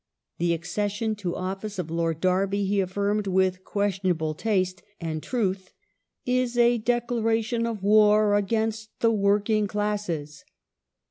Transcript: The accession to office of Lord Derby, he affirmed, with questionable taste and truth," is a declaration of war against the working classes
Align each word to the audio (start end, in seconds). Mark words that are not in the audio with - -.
The 0.39 0.55
accession 0.55 1.13
to 1.17 1.35
office 1.35 1.77
of 1.77 1.91
Lord 1.91 2.21
Derby, 2.21 2.65
he 2.65 2.79
affirmed, 2.79 3.27
with 3.27 3.63
questionable 3.63 4.33
taste 4.33 4.81
and 4.99 5.21
truth," 5.21 5.73
is 6.25 6.57
a 6.57 6.79
declaration 6.79 7.67
of 7.67 7.83
war 7.83 8.33
against 8.33 8.89
the 9.01 9.11
working 9.11 9.67
classes 9.67 10.43